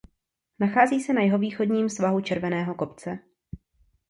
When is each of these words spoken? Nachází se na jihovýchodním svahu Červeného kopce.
Nachází 0.59 1.01
se 1.03 1.13
na 1.13 1.21
jihovýchodním 1.21 1.89
svahu 1.89 2.21
Červeného 2.21 2.75
kopce. 2.75 3.19